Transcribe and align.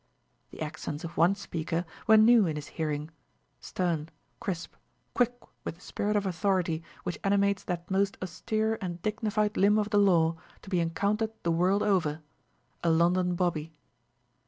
The 0.49 0.61
accents 0.61 1.03
of 1.03 1.15
one 1.15 1.35
speaker 1.35 1.85
were 2.07 2.17
new 2.17 2.47
in 2.47 2.55
his 2.55 2.69
hearing, 2.69 3.11
stern, 3.59 4.09
crisp, 4.39 4.73
quick 5.13 5.35
with 5.63 5.75
the 5.75 5.81
spirit 5.81 6.15
of 6.15 6.25
authority 6.25 6.81
which 7.03 7.19
animates 7.23 7.63
that 7.65 7.91
most 7.91 8.17
austere 8.19 8.79
and 8.81 8.99
dignified 9.03 9.57
limb 9.57 9.77
of 9.77 9.91
the 9.91 9.99
law 9.99 10.37
to 10.63 10.71
be 10.71 10.79
encountered 10.79 11.33
the 11.43 11.51
world 11.51 11.83
over, 11.83 12.23
a 12.83 12.89
London 12.89 13.35
bobby. 13.35 13.73